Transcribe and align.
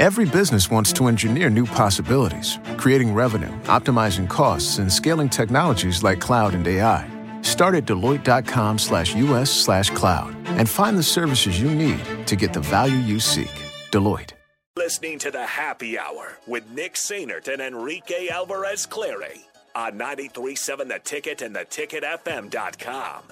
Every 0.00 0.24
business 0.24 0.70
wants 0.70 0.94
to 0.94 1.08
engineer 1.08 1.50
new 1.50 1.66
possibilities, 1.66 2.58
creating 2.78 3.12
revenue, 3.12 3.52
optimizing 3.64 4.30
costs, 4.30 4.78
and 4.78 4.90
scaling 4.90 5.28
technologies 5.28 6.02
like 6.02 6.22
cloud 6.22 6.54
and 6.54 6.66
AI. 6.66 7.06
Start 7.42 7.74
at 7.74 7.84
Deloitte.com 7.84 8.78
slash 8.78 9.14
US 9.14 9.50
slash 9.50 9.90
cloud 9.90 10.34
and 10.56 10.66
find 10.66 10.96
the 10.96 11.02
services 11.02 11.60
you 11.60 11.70
need 11.70 12.00
to 12.26 12.34
get 12.34 12.54
the 12.54 12.60
value 12.60 12.96
you 12.96 13.20
seek. 13.20 13.52
Deloitte. 13.90 14.32
Listening 14.74 15.18
to 15.18 15.30
the 15.30 15.44
Happy 15.44 15.98
Hour 15.98 16.38
with 16.46 16.66
Nick 16.70 16.94
Sainert 16.94 17.52
and 17.52 17.60
Enrique 17.60 18.28
Alvarez 18.28 18.86
Clary 18.86 19.42
on 19.74 19.98
93.7 19.98 20.88
The 20.88 21.00
Ticket 21.04 21.42
and 21.42 21.54
theticketfm.com. 21.54 23.24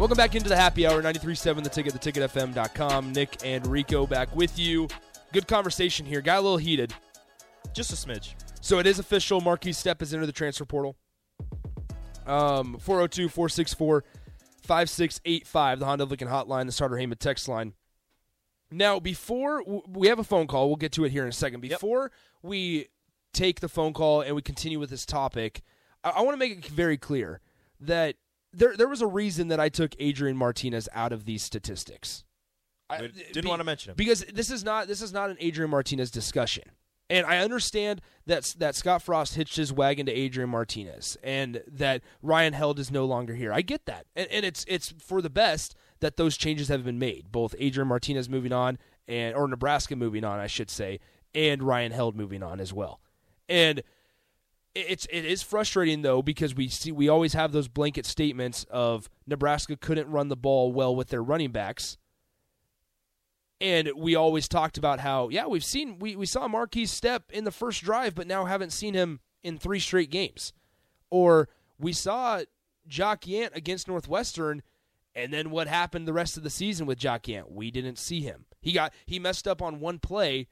Welcome 0.00 0.16
back 0.16 0.34
into 0.34 0.48
the 0.48 0.56
happy 0.56 0.86
hour, 0.86 1.02
93.7 1.02 1.62
The 1.62 1.68
Ticket, 1.68 1.92
theticketfm.com. 1.92 3.12
Nick 3.12 3.36
and 3.44 3.66
Rico 3.66 4.06
back 4.06 4.34
with 4.34 4.58
you. 4.58 4.88
Good 5.30 5.46
conversation 5.46 6.06
here. 6.06 6.22
Got 6.22 6.38
a 6.38 6.40
little 6.40 6.56
heated. 6.56 6.94
Just 7.74 7.92
a 7.92 7.96
smidge. 7.96 8.32
So 8.62 8.78
it 8.78 8.86
is 8.86 8.98
official. 8.98 9.42
Markese 9.42 9.74
Stepp 9.74 10.00
is 10.00 10.14
into 10.14 10.24
the 10.24 10.32
transfer 10.32 10.64
portal. 10.64 10.96
Um, 12.24 12.78
402 12.78 13.28
464 13.28 14.04
5685, 14.62 15.80
the 15.80 15.84
Honda 15.84 16.06
Lincoln 16.06 16.28
hotline, 16.28 16.64
the 16.64 16.72
Sartor 16.72 16.96
Hamann 16.96 17.18
text 17.18 17.46
line. 17.46 17.74
Now, 18.70 19.00
before 19.00 19.62
we 19.86 20.08
have 20.08 20.18
a 20.18 20.24
phone 20.24 20.46
call, 20.46 20.68
we'll 20.68 20.76
get 20.76 20.92
to 20.92 21.04
it 21.04 21.12
here 21.12 21.24
in 21.24 21.28
a 21.28 21.32
second. 21.32 21.60
Before 21.60 22.04
yep. 22.04 22.12
we 22.42 22.86
take 23.34 23.60
the 23.60 23.68
phone 23.68 23.92
call 23.92 24.22
and 24.22 24.34
we 24.34 24.40
continue 24.40 24.80
with 24.80 24.88
this 24.88 25.04
topic, 25.04 25.60
I, 26.02 26.08
I 26.08 26.20
want 26.22 26.32
to 26.32 26.38
make 26.38 26.52
it 26.52 26.64
very 26.72 26.96
clear 26.96 27.42
that 27.80 28.16
there 28.52 28.76
there 28.76 28.88
was 28.88 29.02
a 29.02 29.06
reason 29.06 29.48
that 29.48 29.60
I 29.60 29.68
took 29.68 29.94
Adrian 29.98 30.36
Martinez 30.36 30.88
out 30.92 31.12
of 31.12 31.24
these 31.24 31.42
statistics. 31.42 32.24
I 32.88 33.02
didn't 33.02 33.42
be, 33.42 33.48
want 33.48 33.60
to 33.60 33.64
mention 33.64 33.90
him 33.90 33.96
because 33.96 34.24
this 34.24 34.50
is 34.50 34.64
not 34.64 34.88
this 34.88 35.02
is 35.02 35.12
not 35.12 35.30
an 35.30 35.36
Adrian 35.40 35.70
Martinez 35.70 36.10
discussion. 36.10 36.64
And 37.08 37.26
I 37.26 37.38
understand 37.38 38.00
that 38.26 38.54
that 38.58 38.76
Scott 38.76 39.02
Frost 39.02 39.34
hitched 39.34 39.56
his 39.56 39.72
wagon 39.72 40.06
to 40.06 40.12
Adrian 40.12 40.50
Martinez, 40.50 41.18
and 41.24 41.62
that 41.66 42.02
Ryan 42.22 42.52
Held 42.52 42.78
is 42.78 42.90
no 42.90 43.04
longer 43.04 43.34
here. 43.34 43.52
I 43.52 43.62
get 43.62 43.86
that, 43.86 44.06
and, 44.14 44.28
and 44.30 44.44
it's 44.46 44.64
it's 44.68 44.94
for 44.98 45.20
the 45.20 45.30
best 45.30 45.74
that 45.98 46.16
those 46.16 46.36
changes 46.36 46.68
have 46.68 46.84
been 46.84 47.00
made. 47.00 47.32
Both 47.32 47.54
Adrian 47.58 47.88
Martinez 47.88 48.28
moving 48.28 48.52
on, 48.52 48.78
and 49.08 49.34
or 49.34 49.48
Nebraska 49.48 49.96
moving 49.96 50.24
on, 50.24 50.38
I 50.38 50.46
should 50.46 50.70
say, 50.70 51.00
and 51.34 51.64
Ryan 51.64 51.90
Held 51.90 52.16
moving 52.16 52.44
on 52.44 52.60
as 52.60 52.72
well. 52.72 53.00
And 53.48 53.82
it's 54.74 55.06
it 55.06 55.24
is 55.24 55.42
frustrating 55.42 56.02
though 56.02 56.22
because 56.22 56.54
we 56.54 56.68
see 56.68 56.92
we 56.92 57.08
always 57.08 57.32
have 57.32 57.52
those 57.52 57.68
blanket 57.68 58.06
statements 58.06 58.64
of 58.70 59.08
Nebraska 59.26 59.76
couldn't 59.76 60.10
run 60.10 60.28
the 60.28 60.36
ball 60.36 60.72
well 60.72 60.94
with 60.94 61.08
their 61.08 61.22
running 61.22 61.50
backs. 61.50 61.98
And 63.60 63.90
we 63.94 64.14
always 64.14 64.48
talked 64.48 64.78
about 64.78 65.00
how, 65.00 65.28
yeah, 65.28 65.46
we've 65.46 65.64
seen 65.64 65.98
we, 65.98 66.16
we 66.16 66.24
saw 66.24 66.48
Markese 66.48 66.88
Stepp 66.88 67.30
in 67.30 67.44
the 67.44 67.50
first 67.50 67.82
drive, 67.82 68.14
but 68.14 68.26
now 68.26 68.46
haven't 68.46 68.72
seen 68.72 68.94
him 68.94 69.20
in 69.42 69.58
three 69.58 69.80
straight 69.80 70.10
games. 70.10 70.52
Or 71.10 71.48
we 71.78 71.92
saw 71.92 72.40
Jaquez 72.88 73.50
Yant 73.50 73.56
against 73.56 73.88
Northwestern, 73.88 74.62
and 75.14 75.32
then 75.32 75.50
what 75.50 75.66
happened 75.66 76.08
the 76.08 76.12
rest 76.12 76.36
of 76.38 76.42
the 76.42 76.48
season 76.48 76.86
with 76.86 77.02
Jaquez 77.02 77.42
Yant? 77.42 77.50
We 77.50 77.70
didn't 77.70 77.98
see 77.98 78.20
him. 78.20 78.46
He 78.62 78.72
got 78.72 78.94
he 79.04 79.18
messed 79.18 79.46
up 79.46 79.60
on 79.60 79.80
one 79.80 79.98
play 79.98 80.48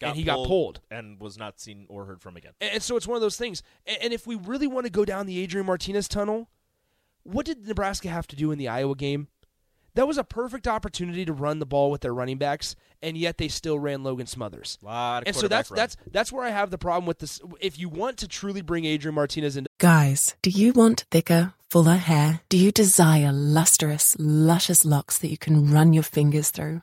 Got 0.00 0.08
and 0.08 0.16
he 0.16 0.24
got 0.24 0.46
pulled 0.46 0.80
and 0.90 1.18
was 1.20 1.38
not 1.38 1.58
seen 1.58 1.86
or 1.88 2.04
heard 2.04 2.20
from 2.20 2.36
again. 2.36 2.52
And, 2.60 2.74
and 2.74 2.82
so 2.82 2.96
it's 2.96 3.06
one 3.06 3.16
of 3.16 3.22
those 3.22 3.38
things. 3.38 3.62
And, 3.86 3.96
and, 4.02 4.12
if 4.12 4.26
we 4.26 4.34
really 4.34 4.66
want 4.66 4.84
to 4.84 4.92
go 4.92 5.06
down 5.06 5.24
the 5.24 5.38
Adrian 5.38 5.66
Martinez 5.66 6.06
tunnel, 6.06 6.50
what 7.22 7.46
did 7.46 7.66
Nebraska 7.66 8.08
have 8.08 8.26
to 8.28 8.36
do 8.36 8.50
in 8.50 8.58
the 8.58 8.68
Iowa 8.68 8.94
game? 8.94 9.28
That 9.94 10.06
was 10.06 10.18
a 10.18 10.24
perfect 10.24 10.68
opportunity 10.68 11.24
to 11.24 11.32
run 11.32 11.58
the 11.58 11.64
ball 11.64 11.90
with 11.90 12.02
their 12.02 12.12
running 12.12 12.36
backs, 12.36 12.76
and 13.02 13.16
yet 13.16 13.38
they 13.38 13.48
still 13.48 13.78
ran 13.78 14.02
Logan 14.02 14.26
Smothers. 14.26 14.76
and 15.24 15.34
so 15.34 15.48
that's 15.48 15.70
run. 15.70 15.76
that's 15.76 15.96
that's 16.12 16.30
where 16.30 16.44
I 16.44 16.50
have 16.50 16.70
the 16.70 16.76
problem 16.76 17.06
with 17.06 17.20
this. 17.20 17.40
If 17.60 17.78
you 17.78 17.88
want 17.88 18.18
to 18.18 18.28
truly 18.28 18.60
bring 18.60 18.84
Adrian 18.84 19.14
Martinez 19.14 19.56
into, 19.56 19.70
guys, 19.78 20.36
do 20.42 20.50
you 20.50 20.74
want 20.74 21.06
thicker, 21.10 21.54
fuller 21.70 21.96
hair? 21.96 22.40
Do 22.50 22.58
you 22.58 22.72
desire 22.72 23.32
lustrous, 23.32 24.14
luscious 24.18 24.84
locks 24.84 25.18
that 25.20 25.30
you 25.30 25.38
can 25.38 25.72
run 25.72 25.94
your 25.94 26.02
fingers 26.02 26.50
through? 26.50 26.82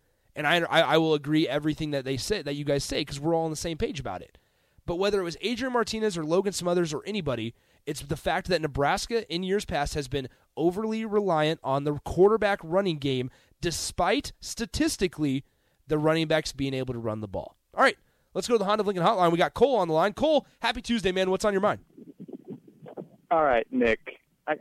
and 0.35 0.47
I, 0.47 0.59
I, 0.59 0.97
will 0.97 1.13
agree 1.13 1.47
everything 1.47 1.91
that 1.91 2.05
they 2.05 2.17
say 2.17 2.41
that 2.41 2.55
you 2.55 2.63
guys 2.63 2.83
say 2.83 3.01
because 3.01 3.19
we're 3.19 3.35
all 3.35 3.45
on 3.45 3.51
the 3.51 3.57
same 3.57 3.77
page 3.77 3.99
about 3.99 4.21
it. 4.21 4.37
But 4.85 4.95
whether 4.95 5.19
it 5.19 5.23
was 5.23 5.37
Adrian 5.41 5.73
Martinez 5.73 6.17
or 6.17 6.25
Logan 6.25 6.53
Smothers 6.53 6.93
or 6.93 7.03
anybody, 7.05 7.53
it's 7.85 8.01
the 8.01 8.17
fact 8.17 8.47
that 8.47 8.61
Nebraska 8.61 9.29
in 9.33 9.43
years 9.43 9.65
past 9.65 9.93
has 9.93 10.07
been 10.07 10.29
overly 10.57 11.05
reliant 11.05 11.59
on 11.63 11.83
the 11.83 11.99
quarterback 11.99 12.59
running 12.63 12.97
game, 12.97 13.29
despite 13.59 14.31
statistically 14.39 15.43
the 15.87 15.97
running 15.97 16.27
backs 16.27 16.51
being 16.51 16.73
able 16.73 16.93
to 16.93 16.99
run 16.99 17.21
the 17.21 17.27
ball. 17.27 17.55
All 17.73 17.83
right, 17.83 17.97
let's 18.33 18.47
go 18.47 18.55
to 18.55 18.59
the 18.59 18.65
Honda 18.65 18.83
Lincoln 18.83 19.03
Hotline. 19.03 19.31
We 19.31 19.37
got 19.37 19.53
Cole 19.53 19.77
on 19.77 19.87
the 19.87 19.93
line. 19.93 20.13
Cole, 20.13 20.45
happy 20.61 20.81
Tuesday, 20.81 21.11
man. 21.11 21.29
What's 21.29 21.45
on 21.45 21.53
your 21.53 21.61
mind? 21.61 21.79
All 23.29 23.43
right, 23.43 23.65
Nick. 23.71 24.19
I, 24.47 24.55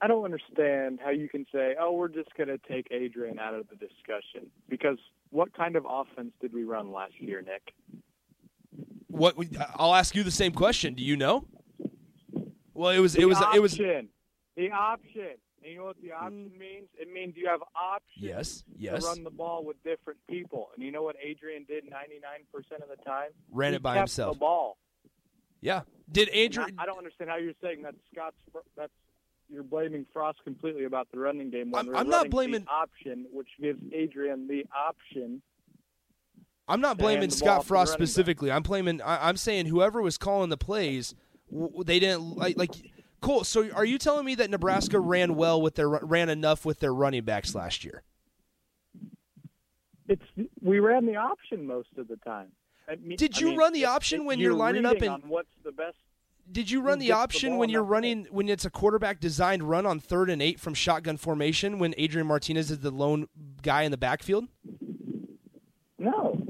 I 0.00 0.08
don't 0.08 0.24
understand 0.24 1.00
how 1.02 1.10
you 1.10 1.28
can 1.28 1.46
say, 1.52 1.74
"Oh, 1.80 1.92
we're 1.92 2.08
just 2.08 2.34
going 2.36 2.48
to 2.48 2.58
take 2.58 2.88
Adrian 2.90 3.38
out 3.38 3.54
of 3.54 3.66
the 3.68 3.76
discussion." 3.76 4.50
Because 4.68 4.98
what 5.30 5.54
kind 5.54 5.76
of 5.76 5.86
offense 5.88 6.32
did 6.40 6.52
we 6.52 6.64
run 6.64 6.92
last 6.92 7.14
year, 7.18 7.42
Nick? 7.42 7.72
What 9.08 9.36
I'll 9.76 9.94
ask 9.94 10.14
you 10.14 10.22
the 10.22 10.30
same 10.30 10.52
question. 10.52 10.94
Do 10.94 11.02
you 11.02 11.16
know? 11.16 11.46
Well, 12.74 12.90
it 12.90 12.98
was 12.98 13.14
the 13.14 13.22
it 13.22 13.24
was 13.24 13.38
option. 13.38 13.56
it 13.56 13.60
was 13.60 13.76
the 14.56 14.70
option. 14.70 15.34
And 15.62 15.72
you 15.72 15.78
know 15.78 15.86
what 15.86 15.96
the 16.02 16.12
option 16.12 16.50
mm. 16.54 16.58
means? 16.58 16.88
It 16.98 17.12
means 17.12 17.34
you 17.36 17.48
have 17.48 17.60
options 17.74 18.02
yes, 18.16 18.64
yes. 18.76 19.02
to 19.02 19.08
run 19.08 19.24
the 19.24 19.30
ball 19.30 19.64
with 19.64 19.82
different 19.82 20.18
people. 20.28 20.68
And 20.74 20.84
you 20.84 20.92
know 20.92 21.02
what 21.02 21.16
Adrian 21.22 21.64
did 21.66 21.84
99% 21.84 22.82
of 22.82 22.88
the 22.88 23.02
time? 23.04 23.30
Ran 23.50 23.72
he 23.72 23.76
it 23.76 23.82
by 23.82 23.96
himself. 23.96 24.36
The 24.36 24.40
ball. 24.40 24.76
Yeah. 25.60 25.80
Did 26.12 26.28
Adrian? 26.32 26.76
I, 26.78 26.84
I 26.84 26.86
don't 26.86 26.98
understand 26.98 27.30
how 27.30 27.36
you're 27.36 27.54
saying 27.60 27.82
that 27.82 27.94
Scott's 28.12 28.36
that's 28.76 28.92
you're 29.48 29.62
blaming 29.62 30.06
Frost 30.12 30.38
completely 30.44 30.84
about 30.84 31.08
the 31.12 31.18
running 31.18 31.50
game. 31.50 31.70
When 31.70 31.88
I'm, 31.88 31.96
I'm 31.96 32.08
not 32.08 32.30
blaming 32.30 32.64
the 32.64 32.70
option, 32.70 33.26
which 33.32 33.48
gives 33.60 33.80
Adrian 33.92 34.48
the 34.48 34.64
option. 34.76 35.42
I'm 36.68 36.80
not 36.80 36.98
blaming 36.98 37.30
Scott 37.30 37.64
Frost 37.64 37.92
specifically. 37.92 38.48
Back. 38.48 38.56
I'm 38.56 38.62
blaming. 38.62 39.00
I, 39.00 39.28
am 39.28 39.36
saying 39.36 39.66
whoever 39.66 40.02
was 40.02 40.18
calling 40.18 40.50
the 40.50 40.56
plays, 40.56 41.14
they 41.84 42.00
didn't 42.00 42.36
like. 42.36 42.56
like 42.56 42.72
cool. 43.20 43.44
So 43.44 43.70
are 43.72 43.84
you 43.84 43.98
telling 43.98 44.24
me 44.24 44.34
that 44.36 44.50
Nebraska 44.50 44.98
ran 44.98 45.36
well 45.36 45.62
with 45.62 45.76
their 45.76 45.88
ran 45.88 46.28
enough 46.28 46.64
with 46.64 46.80
their 46.80 46.92
running 46.92 47.24
backs 47.24 47.54
last 47.54 47.84
year? 47.84 48.02
It's 50.08 50.22
we 50.60 50.80
ran 50.80 51.06
the 51.06 51.16
option 51.16 51.66
most 51.66 51.90
of 51.96 52.08
the 52.08 52.16
time. 52.16 52.48
Did 53.16 53.40
you 53.40 53.48
I 53.48 53.50
mean, 53.50 53.58
run 53.58 53.72
the 53.72 53.84
option 53.86 54.24
when 54.24 54.38
you're, 54.38 54.52
you're 54.52 54.58
lining 54.58 54.86
up 54.86 55.02
on 55.02 55.22
what's 55.26 55.48
the 55.64 55.72
best 55.72 55.96
did 56.50 56.70
you 56.70 56.80
run 56.80 56.98
the 56.98 57.06
gets 57.06 57.16
the 57.16 57.22
option 57.22 57.56
when 57.56 57.68
you're 57.68 57.82
that 57.82 57.88
running 57.88 58.26
when 58.30 58.48
it's 58.48 58.64
a 58.64 58.70
quarterback 58.70 59.20
designed 59.20 59.62
run 59.64 59.84
on 59.86 59.98
third 60.00 60.30
and 60.30 60.40
eight 60.40 60.60
from 60.60 60.74
shotgun 60.74 61.16
formation 61.16 61.78
when 61.78 61.94
Adrian 61.96 62.26
Martinez 62.26 62.70
is 62.70 62.80
the 62.80 62.90
lone 62.90 63.28
guy 63.62 63.82
in 63.82 63.90
the 63.90 63.96
backfield? 63.96 64.46
No. 65.98 66.42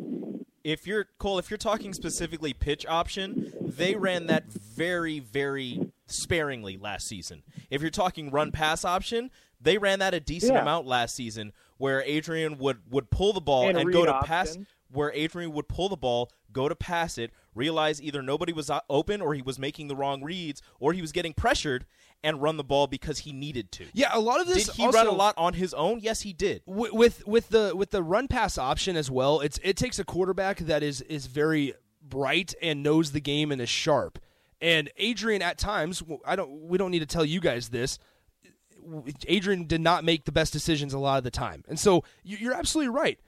If 0.64 0.86
you're 0.86 1.06
Cole, 1.18 1.38
if 1.38 1.48
you're 1.50 1.58
talking 1.58 1.92
specifically 1.94 2.52
pitch 2.52 2.84
option, 2.86 3.52
they 3.60 3.94
ran 3.94 4.26
that 4.26 4.46
very, 4.52 5.20
very 5.20 5.92
sparingly 6.06 6.76
last 6.76 7.06
season. 7.06 7.42
If 7.70 7.82
you're 7.82 7.90
talking 7.90 8.30
run 8.30 8.50
pass 8.50 8.84
option, 8.84 9.30
they 9.60 9.78
ran 9.78 10.00
that 10.00 10.12
a 10.14 10.20
decent 10.20 10.54
Yeah. 10.54 10.62
amount 10.62 10.86
last 10.86 11.14
season, 11.14 11.52
where 11.78 12.02
Adrian 12.02 12.58
would 12.58 12.78
would 12.90 13.10
pull 13.10 13.32
the 13.32 13.40
ball 13.40 13.68
And 13.68 13.78
and, 13.78 13.92
go 13.92 14.04
read 14.04 14.06
to 14.06 14.26
pass. 14.26 14.58
Where 14.90 15.12
Adrian 15.12 15.52
would 15.52 15.68
pull 15.68 15.88
the 15.88 15.96
ball, 15.96 16.30
go 16.52 16.68
to 16.68 16.76
pass 16.76 17.18
it, 17.18 17.32
realize 17.56 18.00
either 18.00 18.22
nobody 18.22 18.52
was 18.52 18.70
uh, 18.70 18.80
open 18.88 19.20
or 19.20 19.34
he 19.34 19.42
was 19.42 19.58
making 19.58 19.88
the 19.88 19.96
wrong 19.96 20.22
reads 20.22 20.62
or 20.78 20.92
he 20.92 21.00
was 21.00 21.12
getting 21.12 21.32
pressured 21.32 21.86
and 22.22 22.40
run 22.42 22.56
the 22.56 22.64
ball 22.64 22.86
because 22.86 23.20
he 23.20 23.32
needed 23.32 23.70
to. 23.72 23.86
Yeah, 23.92 24.10
a 24.12 24.20
lot 24.20 24.40
of 24.40 24.46
this 24.46 24.66
Did 24.66 24.74
he 24.76 24.84
also, 24.84 24.98
run 24.98 25.06
a 25.06 25.12
lot 25.12 25.34
on 25.36 25.54
his 25.54 25.74
own? 25.74 26.00
Yes, 26.00 26.20
he 26.22 26.32
did. 26.32 26.62
wi- 26.66 26.90
with 26.92 27.26
with 27.26 27.48
the 27.48 27.74
with 27.74 27.90
the 27.90 28.02
run 28.02 28.28
pass 28.28 28.58
option 28.58 28.96
as 28.96 29.10
well. 29.10 29.40
It's 29.40 29.58
it 29.62 29.76
takes 29.76 29.98
a 29.98 30.04
quarterback 30.04 30.58
that 30.58 30.82
is 30.82 31.00
is 31.02 31.26
very 31.26 31.74
bright 32.02 32.54
and 32.62 32.82
knows 32.82 33.12
the 33.12 33.20
game 33.20 33.50
and 33.50 33.60
is 33.60 33.68
sharp. 33.68 34.18
And 34.60 34.90
Adrian 34.96 35.42
at 35.42 35.58
times, 35.58 36.02
I 36.26 36.36
don't 36.36 36.68
we 36.68 36.78
don't 36.78 36.90
need 36.90 37.00
to 37.00 37.06
tell 37.06 37.24
you 37.24 37.40
guys 37.40 37.68
this. 37.68 37.98
Adrian 39.26 39.66
did 39.66 39.80
not 39.80 40.04
make 40.04 40.24
the 40.24 40.32
best 40.32 40.52
decisions 40.52 40.94
a 40.94 40.98
lot 40.98 41.18
of 41.18 41.24
the 41.24 41.30
time. 41.30 41.64
And 41.68 41.78
so 41.78 42.04
you're 42.22 42.54
absolutely 42.54 42.90
right. 42.90 43.18